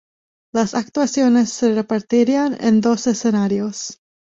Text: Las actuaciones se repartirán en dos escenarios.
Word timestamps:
Las 0.51 0.73
actuaciones 0.73 1.51
se 1.53 1.75
repartirán 1.75 2.57
en 2.59 2.81
dos 2.81 3.05
escenarios. 3.05 3.99